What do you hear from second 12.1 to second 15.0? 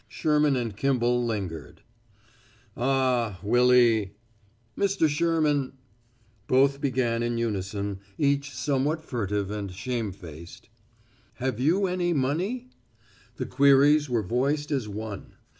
money?" The queries were voiced as